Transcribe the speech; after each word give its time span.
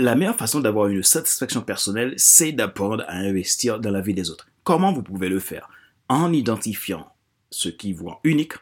La 0.00 0.14
meilleure 0.14 0.36
façon 0.36 0.60
d'avoir 0.60 0.86
une 0.86 1.02
satisfaction 1.02 1.60
personnelle, 1.60 2.14
c'est 2.16 2.52
d'apprendre 2.52 3.04
à 3.06 3.16
investir 3.16 3.78
dans 3.80 3.90
la 3.90 4.00
vie 4.00 4.14
des 4.14 4.30
autres. 4.30 4.48
Comment 4.64 4.94
vous 4.94 5.02
pouvez 5.02 5.28
le 5.28 5.40
faire? 5.40 5.68
En 6.08 6.32
identifiant 6.32 7.12
ce 7.50 7.68
qui 7.68 7.92
vous 7.92 8.06
rend 8.06 8.20
unique, 8.24 8.54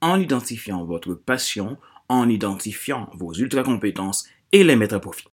en 0.00 0.18
identifiant 0.18 0.86
votre 0.86 1.12
passion, 1.12 1.76
en 2.08 2.30
identifiant 2.30 3.10
vos 3.12 3.34
ultra 3.34 3.62
compétences 3.62 4.26
et 4.52 4.64
les 4.64 4.74
mettre 4.74 4.94
à 4.94 5.00
profit. 5.00 5.28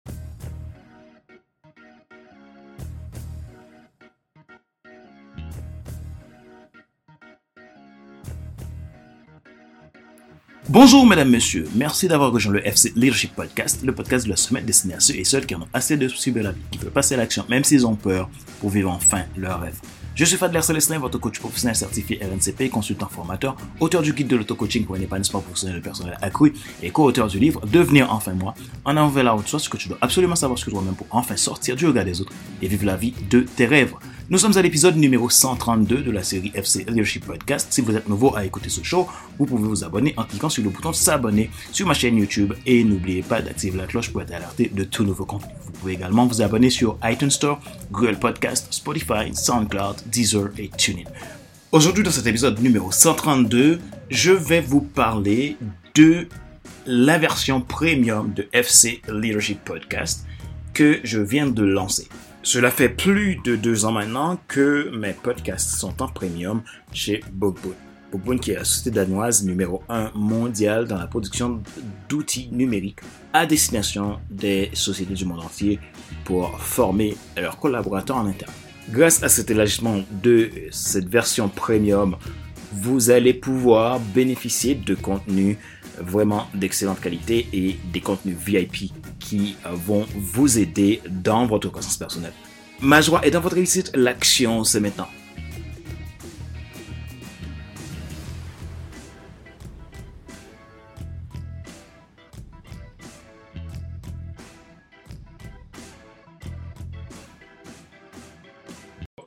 Bonjour 10.72 11.04
mesdames, 11.04 11.32
messieurs, 11.32 11.68
merci 11.74 12.08
d'avoir 12.08 12.32
rejoint 12.32 12.54
le 12.54 12.68
FC 12.68 12.94
Leadership 12.96 13.34
Podcast, 13.36 13.82
le 13.84 13.92
podcast 13.92 14.26
de 14.26 14.30
la 14.30 14.36
semaine 14.36 14.66
destiné 14.66 14.94
à 14.94 15.00
ceux 15.00 15.16
et 15.16 15.24
celles 15.24 15.48
qui 15.48 15.56
en 15.56 15.64
ont 15.64 15.68
assez 15.74 15.98
de 15.98 16.08
soucis 16.08 16.32
de 16.32 16.42
la 16.42 16.52
vie, 16.52 16.62
qui 16.70 16.78
veulent 16.78 16.92
passer 16.92 17.16
à 17.16 17.18
l'action 17.18 17.44
même 17.50 17.64
s'ils 17.64 17.88
ont 17.88 17.96
peur 17.96 18.30
pour 18.60 18.70
vivre 18.70 18.92
enfin 18.92 19.24
leur 19.36 19.62
rêve. 19.62 19.80
Je 20.14 20.26
suis 20.26 20.38
Fadler 20.38 20.62
Célestin, 20.62 21.00
votre 21.00 21.18
coach 21.18 21.40
professionnel 21.40 21.76
certifié 21.76 22.20
RNCP, 22.22 22.70
consultant 22.70 23.08
formateur, 23.08 23.56
auteur 23.80 24.04
du 24.04 24.14
guide 24.14 24.28
de 24.28 24.36
l'auto-coaching 24.36 24.86
pour 24.86 24.96
un 24.96 25.02
épanouissement 25.02 25.42
professionnel 25.42 25.78
et 25.78 25.82
personnel 25.82 26.16
accru 26.22 26.54
et 26.84 26.92
co-auteur 26.92 27.30
du 27.30 27.40
livre 27.40 27.66
Devenir 27.66 28.14
enfin 28.14 28.34
moi, 28.34 28.54
en 28.86 28.96
avant 28.96 29.08
vers 29.08 29.24
la 29.24 29.36
ce 29.44 29.70
que 29.70 29.78
tu 29.78 29.90
dois 29.90 29.98
absolument 30.02 30.36
savoir 30.36 30.60
ce 30.60 30.66
que 30.66 30.70
toi-même 30.70 30.94
pour 30.94 31.08
enfin 31.10 31.36
sortir 31.36 31.78
du 31.78 31.88
regard 31.88 32.06
des 32.06 32.22
autres 32.22 32.34
et 32.62 32.68
vivre 32.68 32.86
la 32.86 32.96
vie 32.96 33.16
de 33.32 33.42
tes 33.42 33.66
rêves. 33.66 33.96
Nous 34.32 34.38
sommes 34.38 34.56
à 34.58 34.62
l'épisode 34.62 34.96
numéro 34.96 35.28
132 35.28 36.04
de 36.04 36.12
la 36.12 36.22
série 36.22 36.52
FC 36.54 36.86
Leadership 36.88 37.26
Podcast. 37.26 37.70
Si 37.72 37.82
vous 37.82 37.96
êtes 37.96 38.08
nouveau 38.08 38.36
à 38.36 38.46
écouter 38.46 38.70
ce 38.70 38.84
show, 38.84 39.08
vous 39.40 39.48
pouvez 39.48 39.68
vous 39.68 39.84
abonner 39.84 40.14
en 40.18 40.24
cliquant 40.24 40.50
sur 40.50 40.64
le 40.64 40.70
bouton 40.70 40.94
s'abonner 40.94 41.50
sur 41.72 41.88
ma 41.88 41.96
chaîne 41.96 42.16
YouTube 42.16 42.54
et 42.68 42.84
n'oubliez 42.84 43.24
pas 43.24 43.42
d'activer 43.42 43.80
la 43.80 43.88
cloche 43.88 44.12
pour 44.12 44.22
être 44.22 44.32
alerté 44.32 44.70
de 44.72 44.84
tout 44.84 45.04
nouveau 45.04 45.26
contenu. 45.26 45.52
Vous 45.66 45.72
pouvez 45.72 45.94
également 45.94 46.28
vous 46.28 46.44
abonner 46.44 46.70
sur 46.70 47.00
iTunes 47.04 47.32
Store, 47.32 47.60
Google 47.92 48.20
Podcast, 48.20 48.68
Spotify, 48.70 49.34
SoundCloud, 49.34 49.96
Deezer 50.06 50.50
et 50.60 50.70
TuneIn. 50.78 51.10
Aujourd'hui, 51.72 52.04
dans 52.04 52.12
cet 52.12 52.28
épisode 52.28 52.62
numéro 52.62 52.92
132, 52.92 53.80
je 54.12 54.32
vais 54.32 54.62
vous 54.62 54.82
parler 54.82 55.58
de 55.96 56.28
la 56.86 57.18
version 57.18 57.62
premium 57.62 58.32
de 58.32 58.48
FC 58.54 59.02
Leadership 59.12 59.64
Podcast 59.66 60.28
que 60.76 61.00
je 61.04 61.20
viens 61.20 61.48
de 61.48 61.64
lancer. 61.64 62.08
Cela 62.42 62.72
fait 62.72 62.90
plus 62.90 63.36
de 63.44 63.58
deux 63.58 63.84
ans 63.84 63.92
maintenant 63.92 64.40
que 64.48 64.90
mes 64.96 65.12
podcasts 65.12 65.72
sont 65.78 66.02
en 66.02 66.08
premium 66.08 66.62
chez 66.94 67.22
Bookboon. 67.34 67.74
Bookboon 68.12 68.38
qui 68.38 68.52
est 68.52 68.56
la 68.56 68.64
société 68.64 68.92
danoise 68.92 69.44
numéro 69.44 69.84
un 69.90 70.10
mondiale 70.16 70.88
dans 70.88 70.98
la 70.98 71.06
production 71.06 71.62
d'outils 72.08 72.48
numériques 72.52 73.02
à 73.34 73.46
destination 73.46 74.20
des 74.30 74.70
sociétés 74.74 75.16
du 75.16 75.26
monde 75.26 75.42
entier 75.42 75.80
pour 76.24 76.58
former 76.62 77.18
leurs 77.36 77.60
collaborateurs 77.60 78.18
en 78.18 78.26
interne. 78.26 78.54
Grâce 78.90 79.22
à 79.22 79.28
cet 79.28 79.52
élargissement 79.52 80.02
de 80.10 80.50
cette 80.72 81.10
version 81.10 81.50
premium, 81.50 82.16
vous 82.72 83.12
allez 83.12 83.34
pouvoir 83.34 84.00
bénéficier 84.00 84.76
de 84.76 84.96
contenus 84.96 85.58
vraiment 86.00 86.48
d'excellente 86.54 87.02
qualité 87.02 87.48
et 87.52 87.78
des 87.92 88.00
contenus 88.00 88.38
VIP 88.38 88.94
qui 89.30 89.56
vont 89.64 90.08
vous 90.16 90.58
aider 90.58 91.02
dans 91.08 91.46
votre 91.46 91.70
croissance 91.70 91.98
personnelle. 91.98 92.34
Ma 92.82 93.00
joie 93.00 93.24
est 93.24 93.30
dans 93.30 93.42
votre 93.42 93.56
réussite, 93.56 93.92
l'action 93.96 94.64
c'est 94.64 94.80
maintenant. 94.80 95.08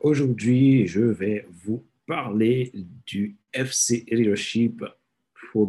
Aujourd'hui, 0.00 0.88
je 0.88 1.00
vais 1.00 1.46
vous 1.64 1.84
parler 2.06 2.72
du 3.06 3.36
FC 3.52 4.04
Leadership 4.10 4.82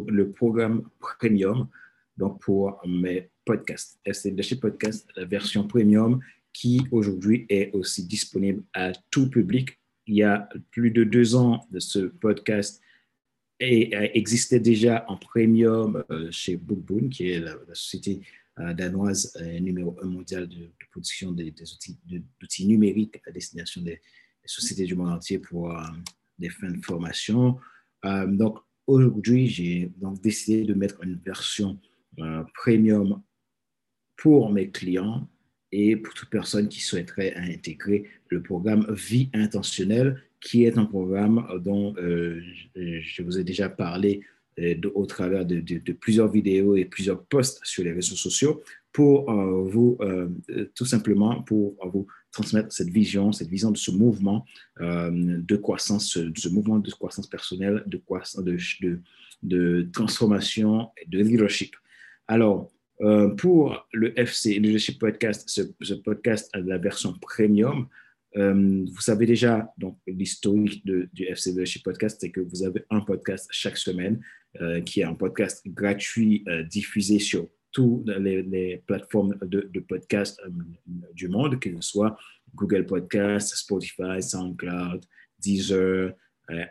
le 0.08 0.30
programme 0.30 0.88
premium, 0.98 1.68
donc 2.16 2.40
pour 2.40 2.80
mes 2.86 3.30
podcast, 3.44 3.98
SLDC 4.06 4.60
Podcast, 4.60 5.08
la 5.16 5.24
version 5.24 5.66
premium 5.66 6.20
qui 6.52 6.80
aujourd'hui 6.92 7.46
est 7.48 7.72
aussi 7.72 8.04
disponible 8.06 8.62
à 8.72 8.92
tout 9.10 9.28
public. 9.28 9.78
Il 10.06 10.14
y 10.14 10.22
a 10.22 10.48
plus 10.70 10.90
de 10.90 11.04
deux 11.04 11.34
ans 11.34 11.66
ce 11.78 11.98
podcast 11.98 12.80
et 13.60 13.94
existait 14.18 14.60
déjà 14.60 15.04
en 15.08 15.16
premium 15.16 16.04
euh, 16.10 16.30
chez 16.30 16.56
Bookboon, 16.56 17.08
qui 17.08 17.30
est 17.30 17.40
la, 17.40 17.56
société 17.72 18.20
euh, 18.58 18.72
danoise 18.74 19.32
euh, 19.40 19.58
numéro 19.60 19.96
un 20.02 20.06
mondial 20.06 20.48
de, 20.48 20.70
production 20.90 21.32
des, 21.32 21.52
outils, 21.60 21.98
d'outils 22.40 22.66
numériques 22.66 23.20
à 23.26 23.30
destination 23.30 23.82
des, 23.82 24.00
sociétés 24.46 24.84
du 24.84 24.94
monde 24.94 25.08
entier 25.08 25.38
pour 25.38 25.74
des 26.38 26.50
fins 26.50 26.70
de 26.70 26.84
formation. 26.84 27.58
donc 28.26 28.58
aujourd'hui, 28.86 29.46
j'ai 29.46 29.90
donc 29.96 30.20
décidé 30.20 30.64
de 30.64 30.74
mettre 30.74 31.02
une 31.02 31.16
version 31.16 31.80
premium 32.52 33.22
pour 34.16 34.50
mes 34.50 34.70
clients 34.70 35.28
et 35.72 35.96
pour 35.96 36.14
toute 36.14 36.30
personne 36.30 36.68
qui 36.68 36.80
souhaiterait 36.80 37.34
intégrer 37.34 38.04
le 38.28 38.42
programme 38.42 38.86
Vie 38.90 39.28
intentionnelle, 39.34 40.22
qui 40.40 40.64
est 40.64 40.78
un 40.78 40.84
programme 40.84 41.46
dont 41.64 41.94
euh, 41.96 42.40
je 42.76 43.22
vous 43.22 43.38
ai 43.38 43.44
déjà 43.44 43.68
parlé 43.68 44.20
euh, 44.60 44.76
au 44.94 45.06
travers 45.06 45.44
de, 45.44 45.60
plusieurs 45.92 46.30
vidéos 46.30 46.76
et 46.76 46.84
plusieurs 46.84 47.24
posts 47.24 47.60
sur 47.64 47.82
les 47.82 47.92
réseaux 47.92 48.14
sociaux 48.14 48.62
pour 48.92 49.28
euh, 49.28 49.64
vous, 49.64 49.98
tout 50.76 50.84
simplement, 50.84 51.42
pour 51.42 51.74
vous 51.92 52.06
transmettre 52.30 52.72
cette 52.72 52.90
vision, 52.90 53.32
cette 53.32 53.48
vision 53.48 53.72
de 53.72 53.76
ce 53.76 53.90
mouvement 53.90 54.44
de 54.80 55.56
croissance, 55.56 56.16
de 56.16 56.38
ce 56.38 56.48
mouvement 56.48 56.78
de 56.78 56.90
croissance 56.92 57.26
personnelle, 57.26 57.82
de, 57.86 57.96
croissance, 57.96 58.44
de, 58.44 59.00
de 59.42 59.88
transformation 59.92 60.90
de 61.08 61.18
leadership. 61.18 61.74
Alors, 62.28 62.70
euh, 63.00 63.28
pour 63.30 63.86
le 63.92 64.18
FC 64.18 64.58
Leadership 64.58 65.00
Podcast, 65.00 65.48
ce, 65.48 65.94
podcast 65.94 66.48
a 66.52 66.60
la 66.60 66.78
version 66.78 67.12
premium. 67.14 67.88
Euh, 68.36 68.84
vous 68.86 69.00
savez 69.00 69.26
déjà, 69.26 69.72
donc 69.78 69.98
l'historique 70.06 70.84
du 70.86 71.24
FC 71.24 71.50
Leadership 71.50 71.82
Podcast, 71.82 72.18
c'est 72.20 72.30
que 72.30 72.40
vous 72.40 72.62
avez 72.62 72.84
un 72.90 73.00
podcast 73.00 73.48
chaque 73.50 73.78
semaine 73.78 74.20
euh, 74.60 74.80
qui 74.80 75.00
est 75.00 75.04
un 75.04 75.14
podcast 75.14 75.62
gratuit 75.66 76.44
diffusé 76.70 77.18
sur 77.18 77.48
toutes 77.72 78.08
les, 78.08 78.80
plateformes 78.86 79.36
de, 79.42 79.80
podcast 79.80 80.40
du 81.14 81.28
monde, 81.28 81.58
que 81.58 81.74
ce 81.74 81.80
soit 81.80 82.16
Google 82.54 82.86
Podcast, 82.86 83.56
Spotify, 83.56 84.22
SoundCloud, 84.22 85.04
Deezer, 85.40 86.12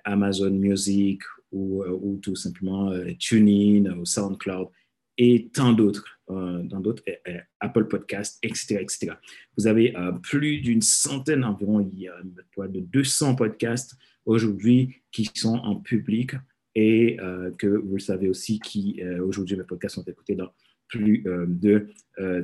Amazon 0.06 0.52
Music 0.52 1.22
ou, 1.52 1.84
ou 1.84 2.18
tout 2.22 2.38
simplement 2.38 2.94
TuneIn 3.20 3.92
ou 3.98 4.06
SoundCloud 4.06 4.70
et 5.18 5.50
tant 5.54 5.74
d'autres, 5.74 6.20
euh, 6.30 6.64
d'autres, 6.64 7.04
euh, 7.08 7.14
euh, 7.28 7.40
Apple 7.60 7.86
Podcasts, 7.86 8.40
etc., 8.44 8.78
etc. 8.82 9.14
Vous 9.58 9.68
avez 9.68 9.94
plus 10.24 10.60
d'une 10.60 10.82
centaine 10.82 11.44
environ, 11.44 11.80
il 11.80 12.00
y 12.00 12.08
a 12.08 12.16
de 12.24 12.80
200 12.80 13.36
podcasts 13.36 13.96
aujourd'hui 14.26 15.02
qui 15.12 15.30
sont 15.34 15.58
en 15.58 15.76
public 15.76 16.32
et 16.76 17.18
que 17.60 17.68
vous 17.68 17.96
le 17.96 18.00
savez 18.00 18.28
aussi, 18.28 18.60
qui 18.60 19.00
aujourd'hui, 19.24 19.56
mes 19.56 19.64
podcasts 19.64 19.96
sont 19.96 20.04
écoutés 20.06 20.36
dans 20.36 20.52
plus 20.88 21.24
de 21.24 21.88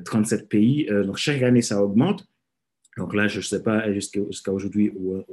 37 0.06 0.48
pays. 0.48 0.86
donc, 0.86 1.18
chaque 1.18 1.42
année, 1.42 1.64
ça 1.64 1.84
augmente. 1.84 2.28
Donc 2.98 3.16
là, 3.16 3.28
je 3.28 3.38
ne 3.38 3.44
sais 3.44 3.64
pas 3.64 3.92
jusqu'à 3.92 4.52
aujourd'hui 4.52 4.92
où, 4.96 5.24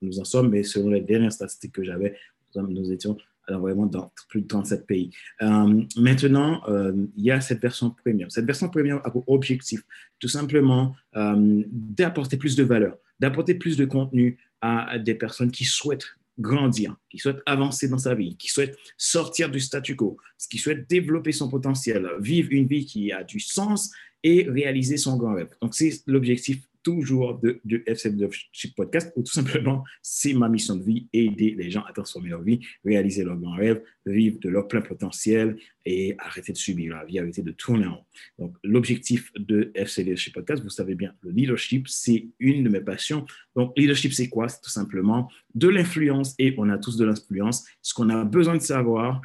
nous 0.00 0.18
en 0.18 0.24
sommes, 0.24 0.50
mais 0.50 0.64
selon 0.64 0.90
les 0.90 1.02
dernières 1.02 1.32
statistiques 1.32 1.72
que 1.72 1.84
j'avais, 1.84 2.16
nous 2.56 2.90
étions 2.90 3.16
alors 3.48 3.60
vraiment 3.62 3.86
dans 3.86 4.12
plus 4.28 4.42
de 4.42 4.46
37 4.46 4.86
pays. 4.86 5.10
Euh, 5.42 5.82
maintenant, 5.96 6.62
euh, 6.68 6.92
il 7.16 7.24
y 7.24 7.30
a 7.30 7.40
cette 7.40 7.60
version 7.60 7.90
premium. 7.90 8.30
Cette 8.30 8.46
version 8.46 8.68
premium 8.68 9.00
a 9.04 9.10
pour 9.10 9.28
objectif 9.28 9.82
tout 10.18 10.28
simplement 10.28 10.94
euh, 11.16 11.62
d'apporter 11.70 12.36
plus 12.36 12.56
de 12.56 12.62
valeur, 12.62 12.96
d'apporter 13.20 13.54
plus 13.54 13.76
de 13.76 13.84
contenu 13.84 14.38
à 14.60 14.98
des 14.98 15.14
personnes 15.14 15.50
qui 15.50 15.64
souhaitent 15.64 16.16
grandir, 16.38 16.96
qui 17.10 17.18
souhaitent 17.18 17.42
avancer 17.46 17.88
dans 17.88 17.98
sa 17.98 18.14
vie, 18.14 18.36
qui 18.36 18.48
souhaitent 18.48 18.78
sortir 18.96 19.50
du 19.50 19.60
statu 19.60 19.96
quo, 19.96 20.16
qui 20.50 20.58
souhaitent 20.58 20.88
développer 20.88 21.32
son 21.32 21.48
potentiel, 21.48 22.08
vivre 22.20 22.48
une 22.52 22.66
vie 22.66 22.86
qui 22.86 23.12
a 23.12 23.22
du 23.22 23.40
sens 23.40 23.90
et 24.22 24.48
réaliser 24.48 24.96
son 24.96 25.16
grand 25.16 25.34
rêve. 25.34 25.50
Donc, 25.60 25.74
c'est 25.74 26.02
l'objectif 26.06 26.60
toujours 26.82 27.38
de, 27.38 27.60
de 27.64 27.82
FC 27.86 28.10
Leadership 28.10 28.74
Podcast, 28.74 29.12
ou 29.16 29.22
tout 29.22 29.32
simplement, 29.32 29.84
c'est 30.02 30.34
ma 30.34 30.48
mission 30.48 30.76
de 30.76 30.84
vie, 30.84 31.08
aider 31.12 31.54
les 31.56 31.70
gens 31.70 31.82
à 31.84 31.92
transformer 31.92 32.30
leur 32.30 32.42
vie, 32.42 32.60
réaliser 32.84 33.24
leurs 33.24 33.36
grands 33.36 33.56
rêves, 33.56 33.82
vivre 34.06 34.38
de 34.40 34.48
leur 34.48 34.68
plein 34.68 34.80
potentiel 34.80 35.56
et 35.84 36.14
arrêter 36.18 36.52
de 36.52 36.58
subir 36.58 36.94
la 36.96 37.04
vie, 37.04 37.18
arrêter 37.18 37.42
de 37.42 37.52
tourner 37.52 37.86
en 37.86 37.96
rond. 37.96 38.04
Donc, 38.38 38.56
l'objectif 38.62 39.32
de 39.36 39.70
FC 39.74 40.02
Leadership 40.02 40.34
Podcast, 40.34 40.62
vous 40.62 40.70
savez 40.70 40.94
bien, 40.94 41.14
le 41.22 41.30
leadership, 41.30 41.88
c'est 41.88 42.26
une 42.38 42.64
de 42.64 42.68
mes 42.68 42.80
passions. 42.80 43.24
Donc, 43.56 43.72
leadership, 43.76 44.12
c'est 44.12 44.28
quoi? 44.28 44.48
C'est 44.48 44.60
tout 44.60 44.70
simplement 44.70 45.30
de 45.54 45.68
l'influence 45.68 46.34
et 46.38 46.54
on 46.58 46.68
a 46.68 46.78
tous 46.78 46.96
de 46.96 47.04
l'influence. 47.04 47.64
Ce 47.80 47.94
qu'on 47.94 48.10
a 48.10 48.24
besoin 48.24 48.56
de 48.56 48.62
savoir, 48.62 49.20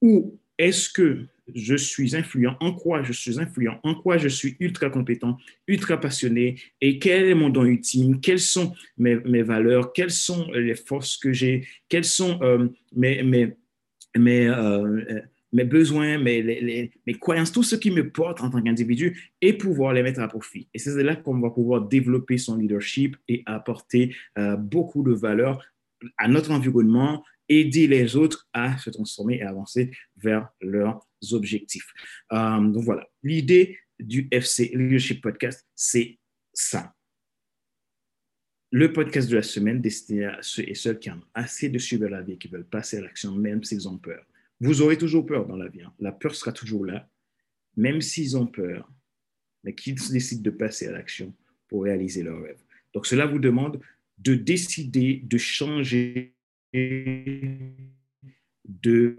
où 0.00 0.38
est-ce 0.58 0.90
que 0.90 1.26
je 1.54 1.76
suis 1.76 2.16
influent, 2.16 2.56
en 2.60 2.72
quoi 2.72 3.02
je 3.02 3.12
suis 3.12 3.38
influent, 3.38 3.78
en 3.82 3.94
quoi 3.94 4.18
je 4.18 4.28
suis 4.28 4.56
ultra 4.60 4.90
compétent, 4.90 5.38
ultra 5.66 5.98
passionné 5.98 6.56
et 6.80 6.98
quel 6.98 7.24
est 7.24 7.34
mon 7.34 7.50
don 7.50 7.64
ultime, 7.64 8.20
quelles 8.20 8.40
sont 8.40 8.74
mes, 8.98 9.42
valeurs, 9.42 9.92
quelles 9.92 10.10
sont 10.10 10.50
les 10.52 10.74
forces 10.74 11.16
que 11.16 11.32
j'ai, 11.32 11.66
quelles 11.88 12.04
sont 12.04 12.40
euh, 12.42 12.66
euh, 12.96 13.52
mes 15.52 15.64
besoins, 15.64 16.18
mes 16.18 16.90
croyances, 17.20 17.52
tout 17.52 17.62
ce 17.62 17.76
qui 17.76 17.90
me 17.90 18.10
porte 18.10 18.40
en 18.40 18.50
tant 18.50 18.60
qu'individu 18.60 19.32
et 19.40 19.52
pouvoir 19.52 19.92
les 19.92 20.02
mettre 20.02 20.20
à 20.20 20.28
profit. 20.28 20.68
Et 20.74 20.78
c'est 20.78 21.02
là 21.02 21.16
qu'on 21.16 21.38
va 21.40 21.50
pouvoir 21.50 21.82
développer 21.82 22.38
son 22.38 22.56
leadership 22.56 23.16
et 23.28 23.42
apporter 23.46 24.14
euh, 24.38 24.56
beaucoup 24.56 25.02
de 25.02 25.12
valeur 25.12 25.62
à 26.18 26.28
notre 26.28 26.50
environnement 26.50 27.24
aider 27.48 27.86
les 27.86 28.16
autres 28.16 28.48
à 28.52 28.76
se 28.78 28.90
transformer 28.90 29.36
et 29.36 29.42
avancer 29.42 29.90
vers 30.16 30.48
leurs 30.60 31.06
objectifs. 31.32 31.92
Euh, 32.32 32.60
donc 32.60 32.84
voilà, 32.84 33.08
l'idée 33.22 33.78
du 33.98 34.28
FC 34.30 34.72
Leadership 34.74 35.22
Podcast, 35.22 35.66
c'est 35.74 36.18
ça. 36.52 36.94
Le 38.72 38.92
podcast 38.92 39.30
de 39.30 39.36
la 39.36 39.42
semaine 39.42 39.80
destiné 39.80 40.26
à 40.26 40.38
ceux 40.42 40.68
et 40.68 40.74
celles 40.74 40.98
qui 40.98 41.10
ont 41.10 41.22
assez 41.34 41.68
de 41.68 41.78
suivre 41.78 42.08
la 42.08 42.20
vie, 42.20 42.36
qui 42.36 42.48
veulent 42.48 42.66
passer 42.66 42.98
à 42.98 43.00
l'action, 43.00 43.34
même 43.34 43.62
s'ils 43.62 43.88
ont 43.88 43.96
peur. 43.96 44.24
Vous 44.60 44.82
aurez 44.82 44.98
toujours 44.98 45.24
peur 45.24 45.46
dans 45.46 45.56
la 45.56 45.68
vie. 45.68 45.82
Hein. 45.82 45.92
La 46.00 46.12
peur 46.12 46.34
sera 46.34 46.52
toujours 46.52 46.84
là, 46.84 47.08
même 47.76 48.00
s'ils 48.00 48.36
ont 48.36 48.46
peur, 48.46 48.90
mais 49.62 49.74
qu'ils 49.74 49.94
décident 49.94 50.42
de 50.42 50.50
passer 50.50 50.88
à 50.88 50.92
l'action 50.92 51.34
pour 51.68 51.84
réaliser 51.84 52.22
leurs 52.22 52.42
rêves. 52.42 52.60
Donc 52.92 53.06
cela 53.06 53.26
vous 53.26 53.38
demande 53.38 53.80
de 54.18 54.34
décider 54.34 55.20
de 55.24 55.38
changer 55.38 56.35
de 58.64 59.16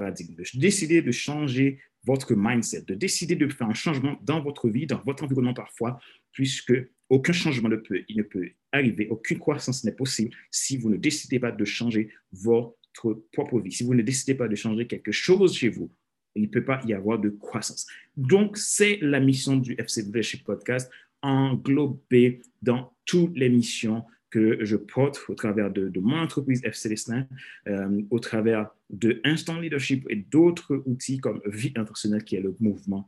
décider 0.55 1.01
de 1.01 1.11
changer 1.11 1.79
votre 2.05 2.35
mindset, 2.35 2.83
de 2.83 2.95
décider 2.95 3.35
de 3.35 3.47
faire 3.49 3.67
un 3.67 3.73
changement 3.73 4.17
dans 4.23 4.41
votre 4.41 4.69
vie, 4.69 4.87
dans 4.87 5.01
votre 5.05 5.23
environnement 5.23 5.53
parfois, 5.53 5.99
puisque 6.31 6.73
aucun 7.09 7.33
changement 7.33 7.69
ne 7.69 7.75
peut, 7.75 8.03
il 8.07 8.17
ne 8.17 8.23
peut 8.23 8.49
arriver, 8.71 9.07
aucune 9.09 9.39
croissance 9.39 9.83
n'est 9.83 9.91
possible 9.91 10.31
si 10.51 10.77
vous 10.77 10.89
ne 10.89 10.97
décidez 10.97 11.39
pas 11.39 11.51
de 11.51 11.65
changer 11.65 12.09
votre 12.31 13.25
propre 13.31 13.59
vie, 13.59 13.71
si 13.71 13.83
vous 13.83 13.93
ne 13.93 14.01
décidez 14.01 14.35
pas 14.35 14.47
de 14.47 14.55
changer 14.55 14.87
quelque 14.87 15.11
chose 15.11 15.55
chez 15.55 15.69
vous. 15.69 15.91
Il 16.35 16.43
ne 16.43 16.47
peut 16.47 16.63
pas 16.63 16.81
y 16.85 16.93
avoir 16.93 17.19
de 17.19 17.29
croissance. 17.29 17.87
Donc, 18.15 18.57
c'est 18.57 18.99
la 19.01 19.19
mission 19.19 19.57
du 19.57 19.73
FC 19.77 20.03
Leadership 20.03 20.43
Podcast, 20.43 20.91
englobée 21.21 22.41
dans 22.61 22.93
toutes 23.05 23.35
les 23.35 23.49
missions 23.49 24.03
que 24.37 24.63
je 24.63 24.75
porte 24.75 25.19
au 25.29 25.33
travers 25.33 25.71
de, 25.71 25.91
mon 25.99 26.19
entreprise 26.19 26.61
FC 26.63 26.89
Destin, 26.89 27.27
euh, 27.67 28.01
au 28.11 28.19
travers 28.19 28.69
de 28.91 29.19
Instant 29.23 29.59
Leadership 29.59 30.05
et 30.11 30.15
d'autres 30.15 30.83
outils 30.85 31.17
comme 31.17 31.41
Vie 31.45 31.73
Intentionnelle, 31.75 32.23
qui 32.23 32.35
est 32.35 32.41
le 32.41 32.55
mouvement 32.59 33.07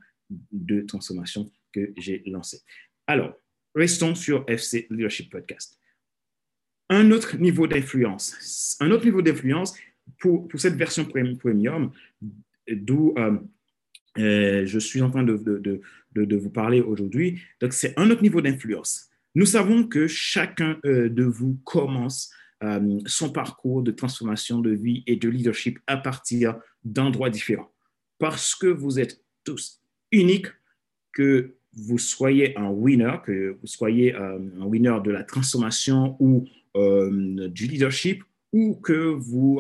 de 0.51 0.81
transformation 0.81 1.51
que 1.71 1.93
j'ai 1.97 2.23
lancé. 2.25 2.61
Alors, 3.05 3.35
restons 3.75 4.15
sur 4.15 4.43
FC 4.47 4.87
Leadership 4.89 5.29
Podcast. 5.29 5.79
Un 6.89 7.11
autre 7.11 7.37
niveau 7.37 7.67
d'influence, 7.67 8.75
un 8.79 8.89
autre 8.89 9.05
niveau 9.05 9.21
d'influence 9.21 9.77
pour, 10.19 10.47
cette 10.55 10.77
version 10.77 11.05
premium, 11.05 11.91
d'où 12.67 13.13
euh, 13.19 13.37
euh, 14.17 14.65
je 14.65 14.79
suis 14.79 15.03
en 15.03 15.11
train 15.11 15.21
de, 15.21 15.37
de 16.15 16.35
vous 16.37 16.49
parler 16.49 16.81
aujourd'hui. 16.81 17.39
Donc, 17.61 17.73
c'est 17.73 17.93
un 17.99 18.09
autre 18.09 18.23
niveau 18.23 18.41
d'influence. 18.41 19.08
Nous 19.35 19.45
savons 19.45 19.83
que 19.83 20.07
chacun 20.07 20.79
euh, 20.85 21.09
de 21.09 21.23
vous 21.23 21.59
commence 21.63 22.31
euh, 22.63 22.99
son 23.05 23.31
parcours 23.31 23.83
de 23.83 23.91
transformation 23.91 24.59
de 24.59 24.71
vie 24.71 25.03
et 25.07 25.15
de 25.15 25.29
leadership 25.29 25.79
à 25.87 25.97
partir 25.97 26.55
d'endroits 26.83 27.29
différents. 27.29 27.71
Parce 28.17 28.55
que 28.55 28.67
vous 28.67 28.99
êtes 28.99 29.23
tous 29.43 29.81
uniques, 30.11 30.47
que 31.13 31.55
vous 31.73 31.97
soyez 31.97 32.57
un 32.57 32.69
winner, 32.69 33.17
que 33.23 33.57
vous 33.61 33.67
soyez 33.67 34.15
euh, 34.15 34.39
un 34.59 34.65
winner 34.65 34.97
de 35.03 35.11
la 35.11 35.23
transformation 35.23 36.15
ou 36.19 36.45
du 36.75 37.67
leadership, 37.67 38.23
ou 38.53 38.75
que 38.75 38.93
vous 38.93 39.59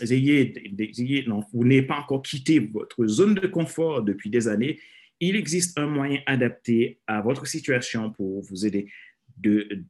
ayez, 0.00 1.24
non, 1.26 1.44
vous 1.52 1.64
n'ayez 1.64 1.82
pas 1.82 1.98
encore 1.98 2.22
quitté 2.22 2.58
votre 2.58 3.06
zone 3.06 3.34
de 3.34 3.46
confort 3.46 4.02
depuis 4.02 4.30
des 4.30 4.48
années 4.48 4.78
il 5.20 5.36
existe 5.36 5.78
un 5.78 5.86
moyen 5.86 6.20
adapté 6.26 7.00
à 7.06 7.20
votre 7.20 7.46
situation 7.46 8.12
pour 8.12 8.42
vous 8.42 8.66
aider 8.66 8.90
de, 9.36 9.84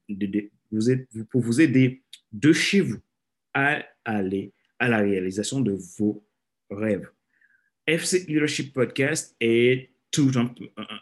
pour 1.30 1.40
vous 1.40 1.60
aider 1.60 2.02
de 2.32 2.52
chez 2.52 2.80
vous 2.80 3.00
à 3.54 3.84
aller 4.04 4.52
à 4.78 4.88
la 4.88 4.98
réalisation 4.98 5.60
de 5.60 5.76
vos 5.98 6.24
rêves. 6.70 7.08
FC 7.86 8.24
Leadership 8.26 8.72
Podcast 8.72 9.34
est 9.40 9.90
tout 10.10 10.32
un, 10.36 10.54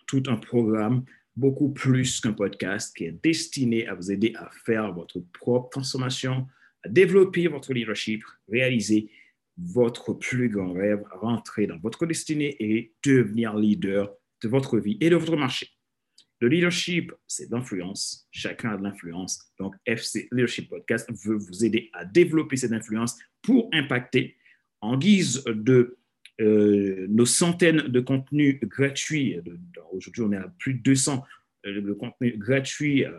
tout 0.06 0.23
un 0.26 0.37
programme 0.37 1.05
beaucoup 1.37 1.69
plus 1.69 2.20
qu'un 2.20 2.32
podcast 2.32 2.96
qui 2.96 3.05
est 3.05 3.22
destiné 3.22 3.87
à 3.87 3.94
vous 3.94 4.11
aider 4.11 4.32
à 4.37 4.50
faire 4.64 4.93
votre 4.93 5.20
propre 5.32 5.69
transformation, 5.69 6.46
à 6.82 6.88
développer 6.88 7.46
votre 7.49 7.75
leadership, 7.75 8.22
réaliser 8.49 9.11
votre 9.58 10.12
plus 10.12 10.49
grand 10.49 10.73
rêve, 10.73 11.03
rentrer 11.12 11.67
dans 11.67 11.79
votre 11.79 12.06
destinée 12.06 12.56
et 12.61 12.94
devenir 13.05 13.56
leader 13.56 14.12
de 14.43 14.49
votre 14.49 14.79
vie 14.79 14.99
et 15.00 15.11
de 15.11 15.17
votre 15.17 15.37
marché. 15.37 15.69
Le 16.41 16.49
leadership, 16.49 17.12
c'est 17.26 17.50
l'influence. 17.50 18.29
Chacun 18.31 18.70
a 18.70 18.76
de 18.76 18.82
l'influence. 18.82 19.50
Donc, 19.58 19.75
FC 19.87 20.29
Leadership 20.32 20.69
Podcast 20.69 21.08
veut 21.25 21.37
vous 21.37 21.64
aider 21.64 21.88
à 21.94 22.05
développer 22.05 22.56
cette 22.56 22.73
influence 22.73 23.19
pour 23.41 23.70
impacter 23.73 24.37
en 24.82 24.99
guise 24.99 25.43
de 25.44 25.97
euh, 26.43 27.06
nos 27.08 27.25
centaines 27.25 27.88
de 27.88 28.00
contenus 28.00 28.61
gratuits. 28.61 29.38
Aujourd'hui, 29.93 30.23
on 30.23 30.32
est 30.32 30.37
à 30.37 30.53
plus 30.58 30.75
de 30.75 30.81
200 30.81 31.25
euh, 31.64 31.81
de 31.81 31.93
contenus 31.94 32.38
gratuits. 32.38 33.06
Euh, 33.06 33.12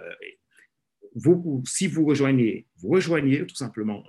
si 1.66 1.88
vous 1.88 2.06
rejoignez, 2.06 2.68
vous 2.78 2.90
rejoignez 2.90 3.44
tout 3.48 3.56
simplement 3.56 4.04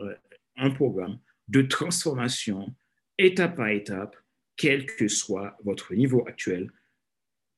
un 0.57 0.71
programme 0.71 1.19
de 1.49 1.62
transformation 1.62 2.75
étape 3.19 3.56
par 3.56 3.69
étape, 3.69 4.17
quel 4.56 4.87
que 4.87 5.09
soit 5.09 5.56
votre 5.65 5.95
niveau 5.95 6.27
actuel, 6.27 6.71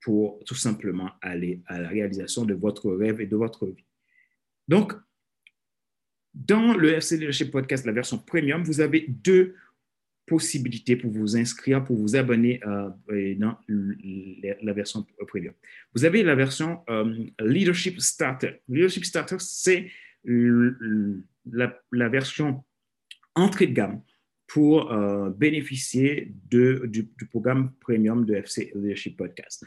pour 0.03 0.43
tout 0.47 0.55
simplement 0.55 1.11
aller 1.21 1.63
à 1.67 1.81
la 1.81 1.89
réalisation 1.89 2.45
de 2.45 2.55
votre 2.55 2.91
rêve 2.91 3.21
et 3.21 3.27
de 3.27 3.37
votre 3.37 3.67
vie. 3.67 3.85
Donc, 4.69 4.95
dans 6.33 6.75
le 6.75 6.95
FC 6.95 7.17
Leadership 7.17 7.51
Podcast, 7.51 7.85
la 7.85 7.93
version 7.93 8.19
premium, 8.19 8.63
vous 8.63 8.81
avez 8.81 9.07
deux 9.09 9.57
possibilités 10.27 10.95
pour 10.95 11.11
vous 11.11 11.37
inscrire, 11.37 11.83
pour 11.83 11.97
vous 11.97 12.15
abonner 12.15 12.61
euh, 12.65 12.89
dans 13.35 13.59
la 14.63 14.73
version 14.73 15.05
premium. 15.27 15.53
Vous 15.93 16.05
avez 16.05 16.23
la 16.23 16.37
version 16.37 16.85
euh, 16.89 17.27
Leadership 17.41 18.01
Starter. 18.01 18.63
Leadership 18.69 19.05
Starter, 19.05 19.37
c'est 19.41 19.91
la, 20.25 22.09
version 22.09 22.64
entrée 23.40 23.66
de 23.66 23.75
gamme 23.75 24.02
pour 24.47 24.92
euh, 24.92 25.30
bénéficier 25.30 26.32
de, 26.50 26.87
du, 26.87 27.09
programme 27.30 27.73
premium 27.80 28.25
de 28.25 28.35
FC 28.35 28.73
Leadership 28.75 29.16
Podcast. 29.16 29.64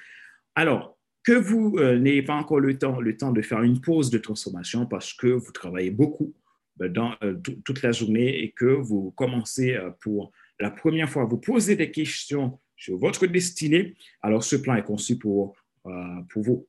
Alors, 0.55 0.97
que 1.23 1.31
vous 1.31 1.77
euh, 1.77 1.97
n'ayez 1.97 2.21
pas 2.21 2.35
encore 2.35 2.59
le 2.59 2.77
temps, 2.77 2.99
le 2.99 3.17
temps 3.17 3.31
de 3.31 3.41
faire 3.41 3.63
une 3.63 3.79
pause 3.79 4.09
de 4.09 4.17
transformation 4.17 4.85
parce 4.85 5.13
que 5.13 5.27
vous 5.27 5.51
travaillez 5.51 5.89
beaucoup 5.89 6.35
ben, 6.75 6.91
dans, 6.91 7.15
euh, 7.23 7.35
toute 7.63 7.81
la 7.81 7.91
journée 7.91 8.43
et 8.43 8.51
que 8.51 8.65
vous 8.65 9.11
commencez 9.11 9.73
euh, 9.73 9.89
pour 10.01 10.31
la 10.59 10.69
première 10.69 11.09
fois 11.09 11.23
à 11.23 11.25
vous 11.25 11.37
poser 11.37 11.75
des 11.75 11.91
questions 11.91 12.59
sur 12.75 12.97
votre 12.97 13.25
destinée, 13.25 13.95
alors 14.21 14.43
ce 14.43 14.57
plan 14.57 14.75
est 14.75 14.83
conçu 14.83 15.17
pour, 15.17 15.55
pour 16.29 16.43
vous, 16.43 16.67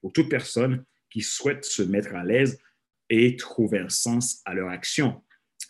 pour 0.00 0.12
toute 0.12 0.28
personne 0.28 0.84
qui 1.10 1.20
souhaite 1.20 1.64
se 1.64 1.82
mettre 1.82 2.14
à 2.14 2.24
l'aise 2.24 2.60
et 3.10 3.36
trouver 3.36 3.80
un 3.80 3.88
sens 3.88 4.40
à 4.44 4.54
leur 4.54 4.68
action. 4.68 5.20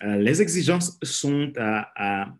Les 0.02 0.42
exigences 0.42 0.98
seront 1.02 1.52
à 1.56 2.34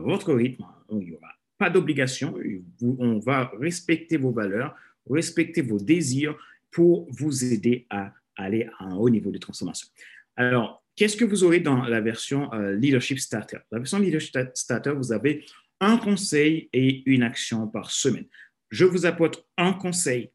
votre 0.00 0.32
rythme. 0.34 0.64
Il 0.92 1.08
y 1.08 1.12
aura 1.12 1.32
pas 1.58 1.70
d'obligation. 1.70 2.34
On 2.80 3.18
va 3.18 3.50
respecter 3.58 4.16
vos 4.16 4.30
valeurs, 4.30 4.74
respecter 5.10 5.62
vos 5.62 5.78
désirs 5.78 6.36
pour 6.70 7.08
vous 7.10 7.44
aider 7.44 7.86
à 7.90 8.12
aller 8.36 8.68
à 8.78 8.84
un 8.84 8.96
haut 8.96 9.10
niveau 9.10 9.30
de 9.30 9.38
transformation. 9.38 9.88
Alors, 10.36 10.84
qu'est-ce 10.94 11.16
que 11.16 11.24
vous 11.24 11.42
aurez 11.42 11.60
dans 11.60 11.82
la 11.84 12.00
version 12.00 12.52
euh, 12.54 12.74
Leadership 12.74 13.18
Starter? 13.18 13.58
La 13.72 13.78
version 13.78 13.98
Leadership 13.98 14.38
Starter, 14.54 14.92
vous 14.92 15.12
avez 15.12 15.44
un 15.80 15.96
conseil 15.96 16.68
et 16.72 17.02
une 17.10 17.22
action 17.22 17.66
par 17.66 17.90
semaine. 17.90 18.26
Je 18.70 18.84
vous 18.84 19.06
apporte 19.06 19.44
un 19.56 19.72
conseil 19.72 20.30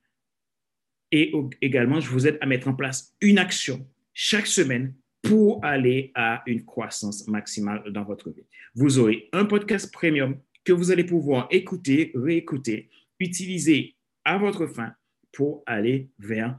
et 1.12 1.32
également, 1.62 2.00
je 2.00 2.10
vous 2.10 2.28
aide 2.28 2.38
à 2.42 2.46
mettre 2.46 2.68
en 2.68 2.74
place 2.74 3.14
une 3.22 3.38
action 3.38 3.88
chaque 4.14 4.48
semaine 4.48 4.94
pour 5.24 5.64
aller 5.64 6.12
à 6.16 6.44
une 6.46 6.64
croissance 6.64 7.28
maximale 7.28 7.84
dans 7.92 8.04
votre 8.04 8.30
vie. 8.30 8.46
Vous 8.76 9.00
aurez 9.00 9.30
un 9.32 9.46
podcast 9.46 9.92
premium 9.92 10.38
que 10.64 10.74
vous 10.74 10.92
allez 10.92 11.06
pouvoir 11.06 11.48
écouter, 11.50 12.12
réécouter, 12.14 12.90
utiliser 13.20 13.96
à 14.26 14.38
votre 14.38 14.68
fin 14.68 14.94
pour 15.32 15.64
aller 15.66 16.10
vers 16.20 16.58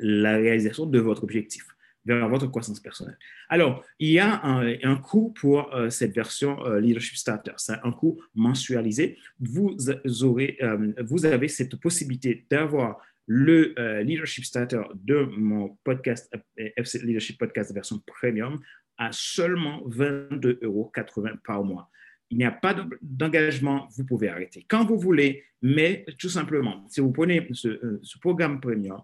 la 0.00 0.36
réalisation 0.36 0.86
de 0.86 0.98
votre 0.98 1.24
objectif. 1.24 1.64
vers 2.04 2.28
votre 2.28 2.48
croissance 2.48 2.80
personnelle. 2.80 3.16
Alors, 3.48 3.84
il 4.00 4.10
y 4.10 4.18
a 4.18 4.44
un, 4.44 4.96
coût 4.96 5.32
pour 5.40 5.72
euh, 5.72 5.88
cette 5.88 6.12
version 6.12 6.58
euh, 6.66 6.80
Leadership 6.80 7.16
Starter. 7.16 7.52
C'est 7.58 7.78
un 7.84 7.92
coût 7.92 8.20
mensualisé. 8.34 9.18
Vous, 9.38 9.76
aurez, 10.24 10.58
euh, 10.62 10.92
vous 11.00 11.24
avez 11.26 11.46
cette 11.46 11.76
possibilité 11.76 12.44
d'avoir 12.50 13.00
le 13.26 13.74
Leadership 14.02 14.44
Starter 14.44 14.82
de 14.94 15.24
mon 15.36 15.78
podcast, 15.84 16.32
FC 16.56 16.98
Leadership 17.00 17.38
Podcast 17.38 17.72
version 17.72 18.00
premium, 18.06 18.60
à 18.98 19.10
seulement 19.12 19.82
22,80 19.88 20.64
euros 20.64 20.92
par 21.44 21.64
mois. 21.64 21.90
Il 22.30 22.38
n'y 22.38 22.44
a 22.44 22.50
pas 22.50 22.74
d'engagement, 23.00 23.88
vous 23.96 24.04
pouvez 24.04 24.28
arrêter 24.28 24.64
quand 24.68 24.84
vous 24.84 24.98
voulez, 24.98 25.44
mais 25.60 26.04
tout 26.18 26.28
simplement, 26.28 26.86
si 26.88 27.00
vous 27.00 27.12
prenez 27.12 27.48
ce, 27.52 28.00
ce 28.02 28.18
programme 28.18 28.60
premium, 28.60 29.02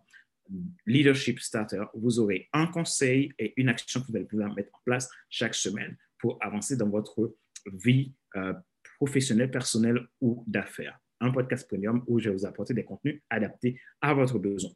Leadership 0.87 1.41
Starter, 1.41 1.85
vous 1.95 2.19
aurez 2.19 2.49
un 2.53 2.67
conseil 2.67 3.33
et 3.39 3.53
une 3.57 3.69
action 3.69 4.01
que 4.01 4.07
vous 4.09 4.17
allez 4.17 4.25
pouvoir 4.25 4.55
mettre 4.55 4.75
en 4.75 4.81
place 4.85 5.09
chaque 5.29 5.55
semaine 5.55 5.97
pour 6.19 6.39
avancer 6.41 6.77
dans 6.77 6.89
votre 6.89 7.37
vie 7.73 8.13
euh, 8.37 8.55
professionnelle, 8.97 9.51
personnelle 9.51 10.07
ou 10.21 10.45
d'affaires. 10.47 10.99
Un 11.21 11.33
podcast 11.33 11.67
premium 11.69 12.05
où 12.07 12.19
je 12.19 12.29
vais 12.29 12.37
vous 12.37 12.47
apporter 12.47 12.75
des 12.75 12.85
contenus 12.85 13.23
adaptés 13.31 13.81
à 14.01 14.15
votre 14.15 14.39
besoin. 14.39 14.71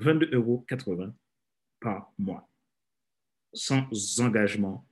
22,80 0.00 0.34
euros 0.34 0.64
par 1.80 2.12
mois, 2.18 2.48
sans 3.52 3.88
engagement. 4.20 4.86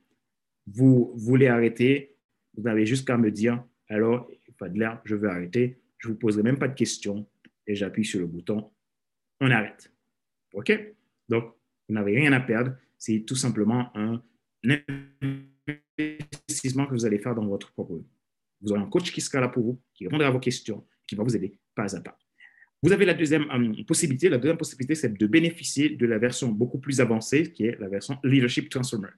Vous 0.67 1.13
voulez 1.15 1.47
arrêter, 1.47 2.17
vous 2.55 2.67
avez 2.67 2.85
juste 2.85 3.07
qu'à 3.07 3.17
me 3.17 3.31
dire, 3.31 3.63
alors, 3.87 4.29
Fadler, 4.57 4.91
je 5.05 5.15
veux 5.15 5.29
arrêter. 5.29 5.81
Je 5.97 6.07
ne 6.07 6.13
vous 6.13 6.19
poserai 6.19 6.43
même 6.43 6.59
pas 6.59 6.67
de 6.67 6.75
questions 6.75 7.27
et 7.67 7.75
j'appuie 7.75 8.05
sur 8.05 8.19
le 8.19 8.27
bouton, 8.27 8.71
on 9.39 9.51
arrête. 9.51 9.91
OK? 10.53 10.71
Donc, 11.29 11.55
vous 11.87 11.95
n'avez 11.95 12.15
rien 12.15 12.33
à 12.33 12.39
perdre. 12.39 12.75
C'est 12.97 13.23
tout 13.25 13.35
simplement 13.35 13.95
un 13.95 14.21
investissement 15.99 16.85
que 16.85 16.91
vous 16.91 17.05
allez 17.05 17.19
faire 17.19 17.35
dans 17.35 17.47
votre 17.47 17.71
propre 17.71 17.97
vie. 17.97 18.07
Vous 18.61 18.71
aurez 18.71 18.81
un 18.81 18.87
coach 18.87 19.11
qui 19.11 19.21
sera 19.21 19.39
là 19.39 19.47
pour 19.47 19.63
vous, 19.63 19.81
qui 19.93 20.05
répondra 20.05 20.27
à 20.27 20.31
vos 20.31 20.39
questions, 20.39 20.85
qui 21.07 21.15
va 21.15 21.23
vous 21.23 21.35
aider 21.35 21.57
pas 21.75 21.95
à 21.95 22.01
pas. 22.01 22.17
Vous 22.83 22.91
avez 22.91 23.05
la 23.05 23.13
deuxième 23.13 23.49
euh, 23.51 23.83
possibilité. 23.83 24.29
La 24.29 24.37
deuxième 24.37 24.57
possibilité, 24.57 24.95
c'est 24.95 25.15
de 25.15 25.27
bénéficier 25.27 25.89
de 25.89 26.05
la 26.05 26.17
version 26.17 26.49
beaucoup 26.49 26.79
plus 26.79 26.99
avancée, 26.99 27.51
qui 27.51 27.65
est 27.65 27.79
la 27.79 27.87
version 27.87 28.17
Leadership 28.23 28.69
Transformer. 28.69 29.09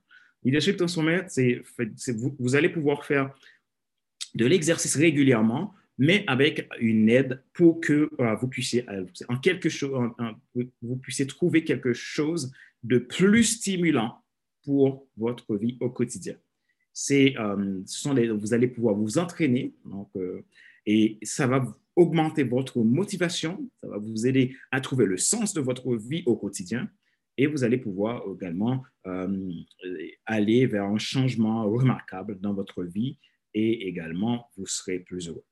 Leadership 0.43 0.77
Transformer, 0.77 1.21
c'est, 1.27 1.61
vous, 2.39 2.55
allez 2.55 2.69
pouvoir 2.69 3.05
faire 3.05 3.33
de 4.35 4.45
l'exercice 4.45 4.95
régulièrement 4.95 5.73
mais 5.99 6.23
avec 6.25 6.67
une 6.79 7.07
aide 7.07 7.43
pour 7.53 7.79
que 7.79 8.09
euh, 8.19 8.35
vous 8.35 8.47
puissiez, 8.47 8.83
euh, 8.89 9.05
en 9.29 9.37
quelque 9.37 9.69
chose, 9.69 10.11
vous 10.81 10.95
puissiez 10.97 11.27
trouver 11.27 11.63
quelque 11.63 11.93
chose 11.93 12.51
de 12.81 12.97
plus 12.97 13.43
stimulant 13.43 14.23
pour 14.63 15.07
votre 15.17 15.55
vie 15.55 15.77
au 15.79 15.91
quotidien. 15.91 16.35
C'est, 16.93 17.35
euh, 17.37 17.81
vous 18.39 18.53
allez 18.53 18.67
pouvoir 18.67 18.95
vous 18.95 19.17
entraîner, 19.17 19.73
donc, 19.85 20.11
et 20.85 21.17
ça 21.23 21.47
va 21.47 21.65
augmenter 21.95 22.43
votre 22.43 22.79
motivation, 22.79 23.69
ça 23.81 23.89
va 23.89 23.97
vous 23.97 24.27
aider 24.27 24.55
à 24.71 24.79
trouver 24.79 25.05
le 25.05 25.17
sens 25.17 25.53
de 25.53 25.61
votre 25.61 25.95
vie 25.95 26.23
au 26.25 26.35
quotidien, 26.35 26.87
et 27.37 27.47
vous 27.47 27.63
allez 27.63 27.77
pouvoir 27.77 28.23
également 28.35 28.83
aller 30.25 30.67
vers 30.67 30.85
un 30.85 30.99
changement 30.99 31.69
remarquable 31.69 32.39
dans 32.39 32.53
votre 32.53 32.83
vie, 32.83 33.17
et 33.53 33.87
également 33.87 34.49
vous 34.55 34.67
serez 34.67 34.99
plus 34.99 35.29
heureux. 35.29 35.45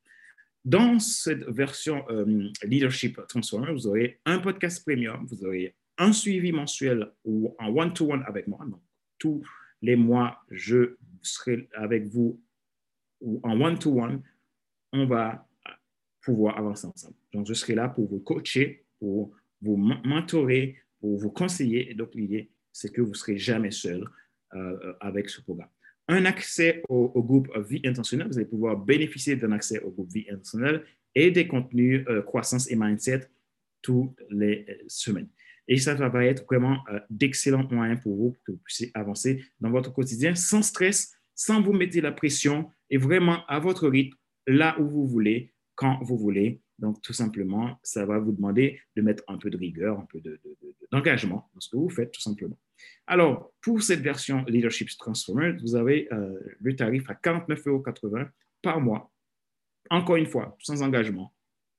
Dans 0.64 1.00
cette 1.00 1.44
version 1.50 2.04
euh, 2.10 2.50
Leadership 2.64 3.20
Transformer, 3.28 3.72
vous 3.72 3.88
aurez 3.88 4.20
un 4.26 4.38
podcast 4.38 4.84
premium, 4.86 5.26
vous 5.26 5.44
aurez 5.44 5.76
un 5.98 6.14
suivi 6.14 6.52
mensuel 6.52 7.12
ou 7.26 7.56
un 7.60 7.70
one-to-one 7.70 8.24
avec 8.28 8.48
moi. 8.48 8.60
Donc, 8.70 8.82
tous 9.18 9.44
les 9.82 9.96
mois, 9.96 10.44
je 10.50 10.96
serai 11.22 11.70
avec 11.74 12.06
vous 12.06 12.42
ou 13.22 13.40
en 13.44 13.60
one-to-one. 13.60 14.22
On 14.94 15.06
va 15.06 15.48
pouvoir 16.22 16.58
avancer 16.58 16.88
ensemble. 16.88 17.16
Donc, 17.34 17.48
je 17.48 17.54
serai 17.54 17.76
là 17.76 17.90
pour 17.90 18.08
vous 18.08 18.20
coacher, 18.20 18.86
pour 19.00 19.32
vous 19.62 19.78
mentorer, 19.78 20.78
pour 21.00 21.18
vous 21.18 21.32
conseiller. 21.32 21.92
Et 21.92 21.94
donc, 21.94 22.14
l'idée, 22.14 22.52
c'est 22.72 22.92
que 22.92 23.02
vous 23.02 23.12
ne 23.12 23.16
serez 23.16 23.38
jamais 23.38 23.72
seul 23.72 24.06
euh, 24.54 24.94
avec 25.00 25.30
ce 25.30 25.42
programme 25.42 25.70
un 26.12 26.26
accès 26.26 26.84
au, 26.90 27.24
groupe 27.24 27.50
Vie 27.70 27.82
intentionnelle. 27.86 28.28
Vous 28.28 28.38
allez 28.38 28.48
pouvoir 28.48 28.78
bénéficier 28.78 29.36
d'un 29.36 29.52
accès 29.52 29.82
au 29.82 29.92
groupe 29.92 30.12
Vie 30.12 30.26
intentionnelle 30.30 30.84
et 31.16 31.32
des 31.32 31.48
contenus 31.48 32.06
euh, 32.08 32.22
croissance 32.22 32.70
et 32.70 32.76
mindset 32.76 33.30
toutes 33.82 34.22
les 34.30 34.66
euh, 34.70 34.84
semaines. 34.88 35.30
Et 35.72 35.78
ça 35.78 35.94
va 35.94 36.26
être 36.26 36.44
vraiment 36.48 36.84
euh, 36.90 37.00
d'excellents 37.10 37.66
moyens 37.72 38.02
pour 38.02 38.14
vous 38.18 38.32
pour 38.32 38.44
que 38.44 38.52
vous 38.52 38.58
puissiez 38.58 38.92
avancer 38.94 39.42
dans 39.62 39.72
votre 39.72 39.94
quotidien 39.94 40.36
sans 40.36 40.62
stress, 40.62 41.14
sans 41.34 41.62
vous 41.62 41.72
mettre 41.72 41.98
la 42.02 42.12
pression 42.12 42.70
et 42.90 42.98
vraiment 42.98 43.46
à 43.48 43.58
votre 43.60 43.88
rythme, 43.88 44.18
là 44.48 44.78
où 44.82 44.90
vous 44.90 45.08
voulez, 45.08 45.54
quand 45.76 45.98
vous 46.04 46.18
voulez. 46.18 46.62
Donc, 46.78 47.02
tout 47.02 47.14
simplement, 47.14 47.80
ça 47.84 48.06
va 48.06 48.20
vous 48.20 48.34
demander 48.34 48.82
de 48.98 49.02
mettre 49.02 49.24
un 49.30 49.38
peu 49.38 49.50
de 49.50 49.56
rigueur, 49.56 49.98
un 49.98 50.08
peu 50.12 50.22
d'engagement 50.92 51.50
dans 51.54 51.62
ce 51.62 51.70
que 51.70 51.78
vous 51.78 51.90
faites, 51.90 52.12
tout 52.12 52.20
simplement. 52.20 52.60
Alors, 53.08 53.54
pour 53.62 53.82
cette 53.82 54.02
version 54.02 54.44
Leadership 54.50 54.90
Transformer, 54.98 55.54
vous 55.62 55.78
avez 55.78 56.12
euh, 56.12 56.38
le 56.60 56.76
tarif 56.76 57.10
à 57.10 57.14
49,80 57.14 57.70
euros 57.70 57.84
par 58.62 58.82
mois. 58.82 59.10
Encore 59.90 60.18
une 60.18 60.26
fois, 60.26 60.58
sans 60.60 60.82
engagement. 60.82 61.34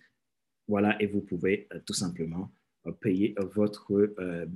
Voilà, 0.69 1.01
et 1.01 1.07
vous 1.07 1.21
pouvez 1.21 1.69
euh, 1.73 1.79
tout 1.87 1.95
simplement 1.95 2.43
euh, 2.43 2.47
payer 2.93 3.35
votre, 3.55 3.93
euh, 3.93 4.47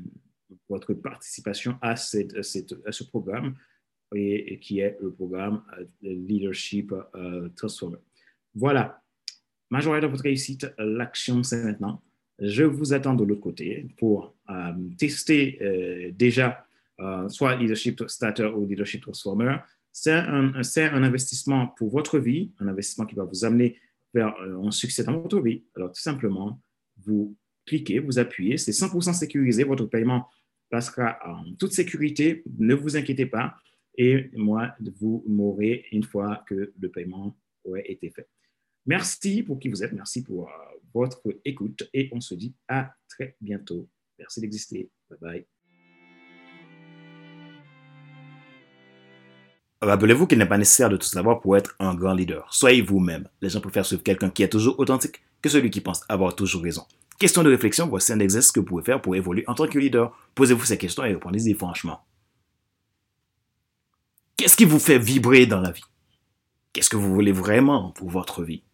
votre 0.69 0.95
participation 0.95 1.77
à, 1.81 1.97
cette, 1.97 2.35
à, 2.37 2.93
ce 2.93 3.05
programme 3.05 3.57
et, 4.15 4.59
qui 4.61 4.81
est 4.81 4.97
le 5.01 5.13
programme 5.13 5.63
Leadership 6.03 6.93
Transformer. 7.57 7.99
Voilà, 8.55 9.03
majorité 9.71 10.07
de 10.07 10.11
votre 10.11 10.25
réussite, 10.25 10.67
l'action 10.79 11.43
c'est 11.43 11.63
maintenant 11.63 12.03
je 12.41 12.65
vous 12.65 12.93
attends 12.95 13.15
de 13.15 13.25
l'autre 13.25 13.41
côté 13.41 13.87
pour 13.99 14.35
euh, 14.49 14.73
tester 14.99 15.59
euh, 15.61 16.11
déjà 16.13 16.67
euh, 17.01 17.29
soit 17.29 17.57
Leadership 17.57 18.03
Starter 18.09 18.47
ou 18.47 18.67
Leadership 18.67 19.03
Transformer. 19.03 19.57
C'est 19.93 20.13
un, 20.13 20.55
un, 20.55 21.03
investissement 21.03 21.69
pour 21.69 21.91
votre 21.91 22.19
vie, 22.19 22.53
un 22.61 22.69
investissement 22.69 23.07
qui 23.07 23.15
va 23.15 23.25
vous 23.25 23.45
amener 23.45 23.79
vers 24.15 24.35
un 24.41 24.71
succès 24.71 25.05
dans 25.05 25.21
votre 25.21 25.41
vie. 25.41 25.65
Alors, 25.75 25.93
tout 25.93 26.01
simplement, 26.01 26.61
vous 27.05 27.37
cliquez, 27.71 28.01
vous 28.01 28.19
appuyez, 28.19 28.59
c'est 28.59 28.73
100% 28.73 29.15
sécurisé. 29.15 29.63
Votre 29.63 29.87
paiement 29.87 30.29
passera 30.71 31.19
en 31.25 31.45
toute 31.55 31.73
sécurité. 31.73 32.43
Ne 32.59 32.75
vous 32.75 32.97
inquiétez 32.97 33.27
pas. 33.27 33.55
Et 33.97 34.31
moi, 34.35 34.75
vous 35.01 35.25
m'aurez 35.27 35.87
une 35.93 36.03
fois 36.03 36.45
que 36.49 36.73
le 36.79 36.89
paiement 36.91 37.37
aurait 37.65 37.89
été 37.89 38.11
fait. 38.11 38.29
Merci 38.87 39.43
pour 39.43 39.59
qui 39.61 39.69
vous 39.69 39.85
êtes. 39.85 39.93
Merci 39.93 40.25
pour 40.25 40.51
votre 40.93 41.23
écoute 41.45 41.89
et 41.95 42.09
on 42.13 42.21
se 42.21 42.35
dit 42.35 42.55
à 42.67 42.93
très 43.09 43.37
bientôt. 43.41 43.89
Merci 44.19 44.41
d'exister. 44.41 44.91
Bye 45.09 45.19
bye. 45.21 45.47
Rappelez-vous 49.83 50.27
qu'il 50.27 50.39
n'est 50.39 50.47
pas 50.47 50.59
nécessaire 50.59 50.91
de 50.91 50.97
tout 50.97 51.07
savoir 51.07 51.41
pour 51.41 51.57
être 51.57 51.75
un 51.79 51.95
grand 51.95 52.13
leader. 52.13 52.53
Soyez 52.53 52.83
vous-même. 52.83 53.29
Les 53.41 53.49
gens 53.49 53.61
préfèrent 53.61 53.87
suivre 53.87 54.03
quelqu'un 54.03 54.29
qui 54.29 54.43
est 54.43 54.49
toujours 54.49 54.79
authentique 54.79 55.23
que 55.41 55.49
celui 55.49 55.71
qui 55.71 55.81
pense 55.81 56.05
avoir 56.09 56.35
toujours 56.37 56.63
raison. 56.63 56.85
Question 57.21 57.43
de 57.43 57.51
réflexion, 57.51 57.87
voici 57.87 58.15
un 58.15 58.19
exercice 58.19 58.51
que 58.51 58.61
vous 58.61 58.67
pouvez 58.67 58.83
faire 58.83 59.03
pour 59.03 59.15
évoluer 59.15 59.45
en 59.47 59.53
tant 59.53 59.67
que 59.67 59.79
leader. 59.79 60.11
Posez-vous 60.35 60.65
ces 60.65 60.79
questions 60.79 61.05
et 61.05 61.13
répondez-y 61.13 61.53
franchement. 61.53 62.01
Qu'est-ce 64.39 64.57
qui 64.57 64.65
vous 64.65 64.79
fait 64.79 64.99
vibrer 64.99 65.45
dans 65.45 65.61
la 65.61 65.71
vie? 65.71 65.85
Qu'est-ce 66.73 66.89
que 66.89 66.97
vous 66.97 67.13
voulez 67.13 67.33
vraiment 67.33 67.91
pour 67.91 68.09
votre 68.09 68.43
vie? 68.43 68.65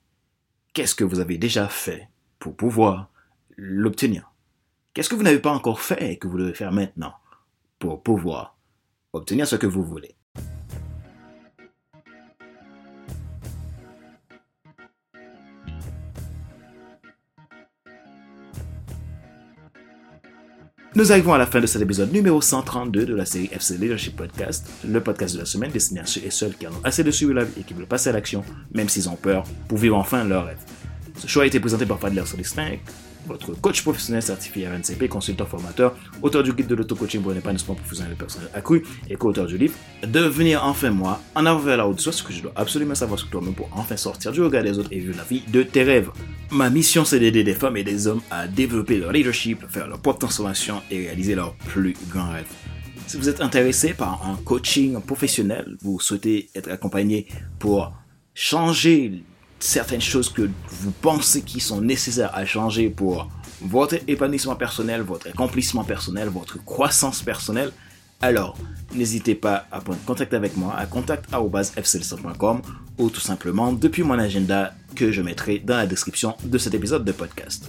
Qu'est-ce 0.75 0.95
que 0.95 1.03
vous 1.03 1.19
avez 1.19 1.39
déjà 1.39 1.67
fait 1.67 2.09
pour 2.39 2.55
pouvoir 2.55 3.11
l'obtenir? 3.57 4.31
Qu'est-ce 4.95 5.09
que 5.09 5.17
vous 5.17 5.25
n'avez 5.25 5.41
pas 5.41 5.51
encore 5.51 5.81
fait 5.81 6.13
et 6.13 6.17
que 6.17 6.29
vous 6.29 6.39
devez 6.39 6.55
faire 6.55 6.71
maintenant 6.71 7.15
pour 7.81 8.05
pouvoir 8.05 8.57
obtenir 9.13 9.49
ce 9.49 9.57
que 9.57 9.67
vous 9.67 9.83
voulez? 9.83 10.15
Nous 20.97 21.13
arrivons 21.13 21.35
à 21.35 21.39
la 21.39 21.45
fin 21.45 21.61
de 21.61 21.67
cet 21.67 21.83
épisode 21.83 22.11
numéro 22.11 22.41
132 22.41 23.05
de 23.05 23.15
la 23.15 23.27
série 23.27 23.51
FC 23.53 23.77
Leadership 23.77 24.17
Podcast, 24.17 24.67
le 24.83 24.99
podcast 25.03 25.35
de 25.35 25.41
la 25.41 25.45
semaine 25.45 25.71
destiné 25.71 26.01
à 26.01 26.07
ceux 26.07 26.23
et 26.25 26.31
celles 26.31 26.57
qui 26.57 26.67
en 26.67 26.71
ont 26.71 26.81
assez 26.85 27.05
de 27.05 27.11
suivre 27.11 27.35
la 27.35 27.45
vie 27.45 27.61
et 27.61 27.65
qui 27.65 27.75
veulent 27.75 27.85
passer 27.85 28.09
à 28.09 28.13
l'action, 28.13 28.43
même 28.73 28.89
s'ils 28.89 29.07
ont 29.11 29.15
peur, 29.15 29.45
pour 29.69 29.77
vivre 29.77 29.99
enfin 29.99 30.25
leur 30.25 30.47
rêve. 30.47 30.57
Ce 31.19 31.27
show 31.27 31.41
a 31.41 31.47
été 31.47 31.61
présenté 31.61 31.85
par 31.85 32.01
Fadler 32.01 32.25
Solistin, 32.25 32.77
votre 33.27 33.53
coach 33.61 33.83
professionnel 33.83 34.23
certifié 34.23 34.69
RNCP, 34.69 35.09
consultant 35.09 35.47
formateur, 35.47 35.95
auteur 36.23 36.43
du 36.43 36.53
guide 36.53 36.67
de 36.67 36.75
l'auto-coaching 36.75 37.23
pour 37.23 37.33
l'épanouissement 37.33 37.75
professionnel 37.75 38.13
et 38.13 38.17
personnel 38.17 38.49
accru 38.55 38.85
et 39.11 39.17
co-auteur 39.17 39.47
du 39.47 39.59
livre 39.59 39.75
Devenir 40.07 40.65
enfin 40.65 40.91
moi, 40.91 41.21
en 41.35 41.47
avant 41.47 41.59
vers 41.59 41.77
la 41.77 41.87
haute 41.87 42.01
ce 42.01 42.23
que 42.23 42.33
je 42.33 42.43
dois 42.43 42.53
absolument 42.57 42.95
savoir 42.95 43.19
sur 43.19 43.29
toi-même 43.29 43.55
pour 43.55 43.69
enfin 43.73 43.97
sortir 43.97 44.33
du 44.33 44.43
regard 44.43 44.63
des 44.63 44.79
autres 44.79 44.93
et 44.93 44.99
vivre 44.99 45.17
la 45.17 45.25
vie 45.25 45.43
de 45.49 45.63
tes 45.63 45.83
rêves. 45.83 46.11
Ma 46.51 46.71
mission, 46.71 47.05
c'est 47.05 47.19
d'aider 47.19 47.43
des 47.43 47.55
femmes 47.55 47.77
et 47.77 47.85
des 47.85 48.07
hommes 48.07 48.21
à 48.31 48.47
développer 48.47 48.99
leur 48.99 49.13
leadership, 49.13 49.65
faire 49.69 49.89
leur 49.89 49.99
propre 49.99 50.21
transformation 50.21 50.81
et 50.91 50.99
réaliser 50.99 51.35
leurs 51.35 51.55
plus 51.55 51.97
grands 52.11 52.31
rêves. 52.31 52.47
Si 53.07 53.17
vous 53.17 53.29
êtes 53.29 53.41
intéressé 53.41 53.95
par 53.95 54.27
un 54.27 54.37
coaching 54.45 55.01
professionnel, 55.01 55.77
vous 55.81 56.01
souhaitez 56.01 56.51
être 56.55 56.71
accompagné 56.71 57.27
pour 57.59 57.93
changer 58.35 59.23
certaines 59.59 60.01
choses 60.01 60.29
que 60.29 60.49
vous 60.71 60.91
pensez 60.91 61.43
qui 61.43 61.61
sont 61.61 61.81
nécessaires 61.81 62.35
à 62.35 62.45
changer 62.45 62.91
pour 62.91 63.29
votre 63.61 63.97
épanouissement 64.07 64.57
personnel, 64.57 65.01
votre 65.03 65.29
accomplissement 65.29 65.85
personnel, 65.85 66.29
votre 66.29 66.63
croissance 66.65 67.23
personnelle, 67.23 67.73
alors 68.21 68.57
n'hésitez 68.95 69.35
pas 69.35 69.67
à 69.71 69.81
prendre 69.81 69.99
contact 70.07 70.33
avec 70.35 70.57
moi 70.57 70.75
à 70.77 70.87
contact.fcl.com 70.87 72.63
ou 72.99 73.11
tout 73.11 73.21
simplement 73.21 73.73
depuis 73.73 74.03
mon 74.03 74.19
agenda 74.19 74.75
que 74.95 75.13
je 75.13 75.21
mettrai 75.21 75.59
dans 75.59 75.77
la 75.77 75.87
description 75.87 76.35
de 76.43 76.57
cet 76.59 76.75
épisode 76.75 77.05
de 77.05 77.13
podcast. 77.13 77.69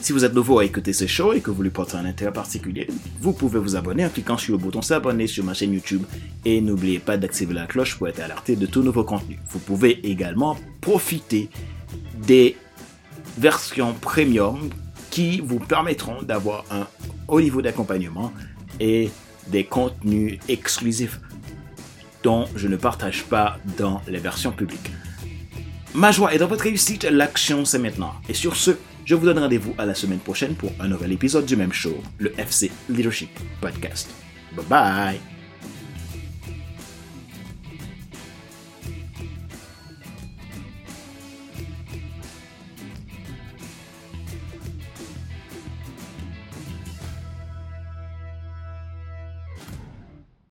Si 0.00 0.12
vous 0.12 0.24
êtes 0.24 0.32
nouveau 0.34 0.60
à 0.60 0.64
écouter 0.64 0.92
ce 0.92 1.06
show 1.06 1.32
et 1.32 1.40
que 1.40 1.50
vous 1.50 1.62
lui 1.62 1.70
portez 1.70 1.96
un 1.96 2.04
intérêt 2.04 2.32
particulier, 2.32 2.86
vous 3.20 3.32
pouvez 3.32 3.58
vous 3.58 3.74
abonner 3.74 4.06
en 4.06 4.08
cliquant 4.08 4.38
sur 4.38 4.52
le 4.52 4.58
bouton 4.58 4.80
s'abonner 4.80 5.26
sur 5.26 5.44
ma 5.44 5.54
chaîne 5.54 5.72
YouTube 5.72 6.04
et 6.44 6.60
n'oubliez 6.60 7.00
pas 7.00 7.16
d'activer 7.16 7.52
la 7.52 7.66
cloche 7.66 7.96
pour 7.96 8.06
être 8.06 8.20
alerté 8.20 8.54
de 8.54 8.66
tout 8.66 8.82
nouveau 8.82 9.02
contenu. 9.02 9.38
Vous 9.50 9.58
pouvez 9.58 10.08
également 10.08 10.56
profiter 10.80 11.50
des 12.16 12.56
versions 13.38 13.92
premium 13.92 14.70
qui 15.10 15.40
vous 15.40 15.58
permettront 15.58 16.22
d'avoir 16.22 16.64
un 16.70 16.86
haut 17.26 17.40
niveau 17.40 17.60
d'accompagnement 17.60 18.32
et 18.78 19.10
des 19.48 19.64
contenus 19.64 20.38
exclusifs 20.48 21.20
dont 22.22 22.46
je 22.54 22.68
ne 22.68 22.76
partage 22.76 23.24
pas 23.24 23.58
dans 23.76 24.00
les 24.06 24.18
versions 24.18 24.52
publiques. 24.52 24.92
Ma 25.94 26.12
joie 26.12 26.34
est 26.34 26.38
dans 26.38 26.46
votre 26.46 26.64
réussite, 26.64 27.04
l'action 27.04 27.64
c'est 27.64 27.78
maintenant. 27.78 28.14
Et 28.28 28.34
sur 28.34 28.54
ce, 28.56 28.72
je 29.08 29.14
vous 29.14 29.24
donne 29.24 29.38
rendez-vous 29.38 29.74
à 29.78 29.86
la 29.86 29.94
semaine 29.94 30.18
prochaine 30.18 30.54
pour 30.54 30.70
un 30.78 30.86
nouvel 30.86 31.12
épisode 31.12 31.46
du 31.46 31.56
même 31.56 31.72
show, 31.72 31.96
le 32.18 32.38
FC 32.38 32.70
Leadership 32.90 33.30
Podcast. 33.58 34.10
Bye 34.54 34.66
bye 34.68 35.37